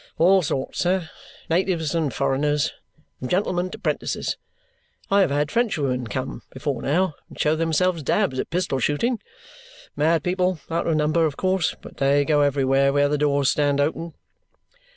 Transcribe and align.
"All 0.17 0.41
sorts, 0.41 0.79
sir. 0.79 1.11
Natives 1.47 1.93
and 1.93 2.11
foreigners. 2.11 2.73
From 3.19 3.27
gentlemen 3.27 3.69
to 3.69 3.77
'prentices. 3.77 4.35
I 5.11 5.21
have 5.21 5.29
had 5.29 5.51
Frenchwomen 5.51 6.07
come, 6.07 6.41
before 6.51 6.81
now, 6.81 7.13
and 7.29 7.39
show 7.39 7.55
themselves 7.55 8.01
dabs 8.01 8.39
at 8.39 8.49
pistol 8.49 8.79
shooting. 8.79 9.19
Mad 9.95 10.23
people 10.23 10.59
out 10.71 10.87
of 10.87 10.95
number, 10.95 11.27
of 11.27 11.37
course, 11.37 11.75
but 11.83 11.97
THEY 11.97 12.25
go 12.25 12.41
everywhere 12.41 12.91
where 12.91 13.09
the 13.09 13.17
doors 13.19 13.51
stand 13.51 13.79
open." 13.79 14.15